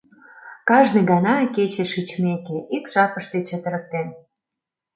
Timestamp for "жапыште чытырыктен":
2.93-4.07